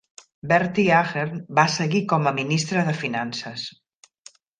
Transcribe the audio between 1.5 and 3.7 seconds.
va seguir com a ministre de finances.